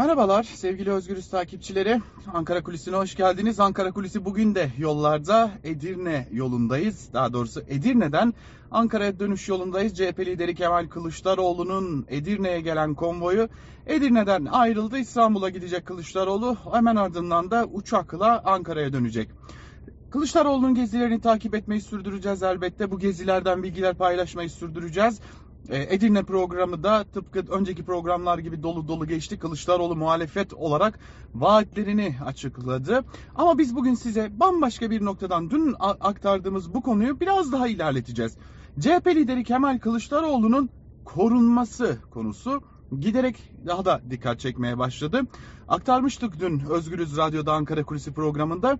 [0.00, 2.00] Merhabalar sevgili Özgürüz takipçileri.
[2.34, 3.60] Ankara Kulisi'ne hoş geldiniz.
[3.60, 7.08] Ankara Kulisi bugün de yollarda Edirne yolundayız.
[7.12, 8.34] Daha doğrusu Edirne'den
[8.70, 9.94] Ankara'ya dönüş yolundayız.
[9.94, 13.48] CHP lideri Kemal Kılıçdaroğlu'nun Edirne'ye gelen konvoyu
[13.86, 14.98] Edirne'den ayrıldı.
[14.98, 16.56] İstanbul'a gidecek Kılıçdaroğlu.
[16.72, 19.28] Hemen ardından da uçakla Ankara'ya dönecek.
[20.10, 22.90] Kılıçdaroğlu'nun gezilerini takip etmeyi sürdüreceğiz elbette.
[22.90, 25.20] Bu gezilerden bilgiler paylaşmayı sürdüreceğiz.
[25.68, 29.38] E, Edirne programı da tıpkı önceki programlar gibi dolu dolu geçti.
[29.38, 30.98] Kılıçdaroğlu muhalefet olarak
[31.34, 33.04] vaatlerini açıkladı.
[33.34, 38.36] Ama biz bugün size bambaşka bir noktadan dün aktardığımız bu konuyu biraz daha ilerleteceğiz.
[38.80, 40.70] CHP lideri Kemal Kılıçdaroğlu'nun
[41.04, 42.60] korunması konusu
[43.00, 45.22] giderek daha da dikkat çekmeye başladı.
[45.68, 48.78] Aktarmıştık dün Özgürüz Radyo'da Ankara Kulisi programında.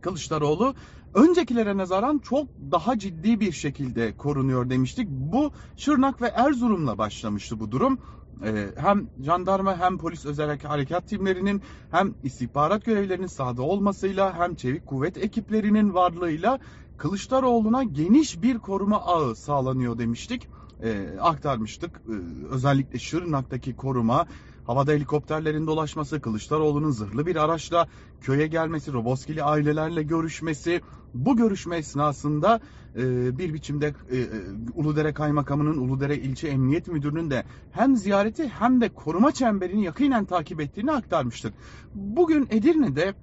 [0.00, 0.74] Kılıçdaroğlu
[1.14, 5.08] öncekilere nazaran çok daha ciddi bir şekilde korunuyor demiştik.
[5.08, 7.98] Bu Şırnak ve Erzurum'la başlamıştı bu durum.
[8.44, 14.86] Ee, hem jandarma hem polis özel harekat timlerinin hem istihbarat görevlerinin sahada olmasıyla hem çevik
[14.86, 16.58] kuvvet ekiplerinin varlığıyla
[16.96, 20.48] Kılıçdaroğlu'na geniş bir koruma ağı sağlanıyor demiştik.
[20.82, 22.02] Ee, aktarmıştık.
[22.08, 22.12] Ee,
[22.50, 24.26] özellikle Şırnak'taki koruma
[24.66, 27.88] havada helikopterlerin dolaşması, Kılıçdaroğlu'nun zırhlı bir araçla
[28.20, 30.80] köye gelmesi, Roboskili ailelerle görüşmesi,
[31.14, 32.60] bu görüşme esnasında
[32.96, 34.26] e, bir biçimde e, e,
[34.74, 40.60] Uludere Kaymakamı'nın, Uludere İlçe Emniyet Müdürü'nün de hem ziyareti hem de koruma çemberini yakinen takip
[40.60, 41.54] ettiğini aktarmıştık.
[41.94, 43.14] Bugün Edirne'de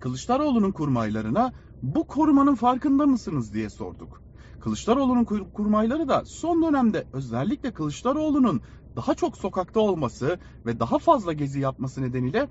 [0.00, 1.52] Kılıçdaroğlu'nun kurmaylarına
[1.82, 4.17] bu korumanın farkında mısınız diye sorduk.
[4.60, 8.62] Kılıçdaroğlu'nun kurmayları da son dönemde özellikle Kılıçdaroğlu'nun
[8.96, 12.48] daha çok sokakta olması ve daha fazla gezi yapması nedeniyle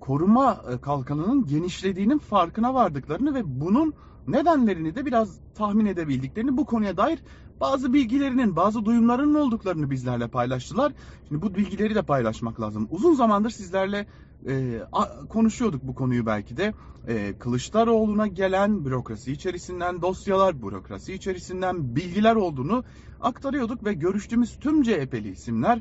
[0.00, 3.94] koruma e, kalkanının genişlediğinin farkına vardıklarını ve bunun
[4.28, 7.18] nedenlerini de biraz tahmin edebildiklerini bu konuya dair
[7.60, 10.92] bazı bilgilerinin, bazı duyumlarının olduklarını bizlerle paylaştılar.
[11.28, 12.88] Şimdi bu bilgileri de paylaşmak lazım.
[12.90, 14.06] Uzun zamandır sizlerle
[14.48, 14.80] e,
[15.28, 16.74] konuşuyorduk bu konuyu belki de.
[17.08, 22.84] E, Kılıçdaroğlu'na gelen bürokrasi içerisinden dosyalar, bürokrasi içerisinden bilgiler olduğunu
[23.20, 25.80] aktarıyorduk ve görüştüğümüz tüm CHP'li isimler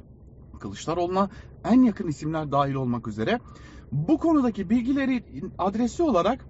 [0.60, 1.30] Kılıçdaroğlu'na
[1.64, 3.40] en yakın isimler dahil olmak üzere
[3.92, 5.24] bu konudaki bilgileri
[5.58, 6.46] adresi olarak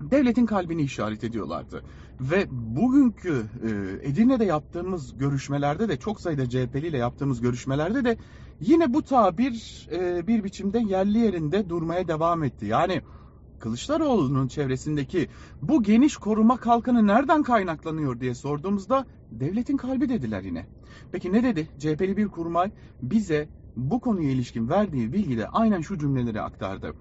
[0.00, 1.82] devletin kalbini işaret ediyorlardı.
[2.20, 3.68] Ve bugünkü e,
[4.08, 8.16] Edirne'de yaptığımız görüşmelerde de çok sayıda CHP'li ile yaptığımız görüşmelerde de
[8.60, 12.66] yine bu tabir e, bir biçimde yerli yerinde durmaya devam etti.
[12.66, 13.02] Yani
[13.58, 15.28] Kılıçdaroğlu'nun çevresindeki
[15.62, 20.66] bu geniş koruma kalkanı nereden kaynaklanıyor diye sorduğumuzda devletin kalbi dediler yine.
[21.12, 21.68] Peki ne dedi?
[21.78, 22.70] CHP'li bir kurmay
[23.02, 26.94] bize bu konuya ilişkin verdiği bilgide aynen şu cümleleri aktardı.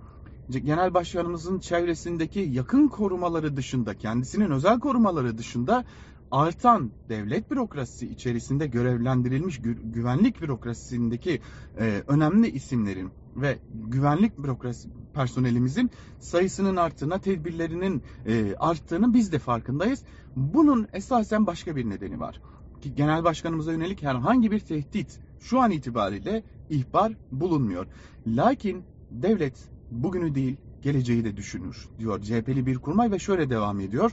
[0.49, 5.85] Genel Başkanımızın çevresindeki yakın korumaları dışında, kendisinin özel korumaları dışında
[6.31, 11.41] artan devlet bürokrasisi içerisinde görevlendirilmiş gü güvenlik bürokrasisindeki
[11.79, 20.03] e, önemli isimlerin ve güvenlik bürokrasi personelimizin sayısının arttığına, tedbirlerinin e, arttığını biz de farkındayız.
[20.35, 22.41] Bunun esasen başka bir nedeni var.
[22.81, 27.85] Ki genel başkanımıza yönelik herhangi bir tehdit şu an itibariyle ihbar bulunmuyor.
[28.27, 34.11] Lakin devlet bugünü değil geleceği de düşünür diyor CHP'li bir kurmay ve şöyle devam ediyor.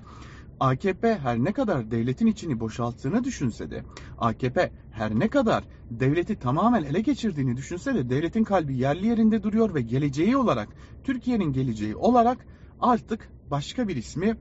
[0.61, 3.85] AKP her ne kadar devletin içini boşalttığını düşünse de,
[4.19, 9.75] AKP her ne kadar devleti tamamen ele geçirdiğini düşünse de devletin kalbi yerli yerinde duruyor
[9.75, 10.69] ve geleceği olarak,
[11.05, 12.47] Türkiye'nin geleceği olarak
[12.81, 14.37] artık başka bir ismi,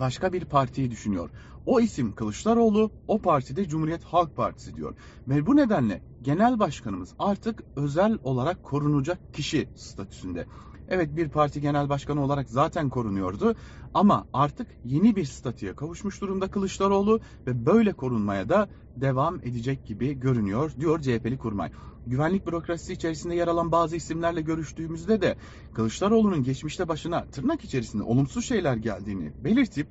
[0.00, 1.30] başka bir partiyi düşünüyor.
[1.66, 4.94] O isim Kılıçdaroğlu, o partide Cumhuriyet Halk Partisi diyor.
[5.28, 10.46] Ve bu nedenle genel başkanımız artık özel olarak korunacak kişi statüsünde.
[10.90, 13.54] Evet bir parti genel başkanı olarak zaten korunuyordu
[13.94, 20.20] ama artık yeni bir statüye kavuşmuş durumda Kılıçdaroğlu ve böyle korunmaya da devam edecek gibi
[20.20, 21.70] görünüyor diyor CHP'li kurmay.
[22.06, 25.36] Güvenlik bürokrasisi içerisinde yer alan bazı isimlerle görüştüğümüzde de
[25.74, 29.86] Kılıçdaroğlu'nun geçmişte başına tırnak içerisinde olumsuz şeyler geldiğini belirtip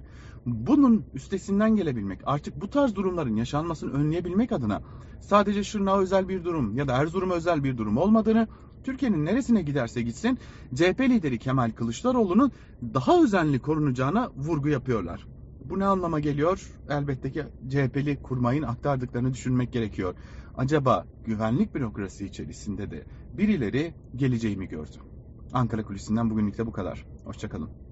[0.46, 4.82] bunun üstesinden gelebilmek, artık bu tarz durumların yaşanmasını önleyebilmek adına
[5.22, 8.48] sadece Şırnağa özel bir durum ya da Erzurum'a özel bir durum olmadığını,
[8.90, 10.38] Türkiye'nin neresine giderse gitsin
[10.76, 12.52] CHP lideri Kemal Kılıçdaroğlu'nun
[12.84, 15.26] daha özenli korunacağına vurgu yapıyorlar.
[15.66, 16.72] Bu ne anlama geliyor?
[16.90, 20.16] Elbette ki CHP'li kurmayın aktardıklarını düşünmek gerekiyor.
[20.56, 23.04] Acaba güvenlik bürokrasi içerisinde de
[23.34, 24.98] birileri geleceğimi gördü.
[25.54, 27.06] Ankara Kulisi'nden bugünlük de bu kadar.
[27.24, 27.89] Hoşçakalın.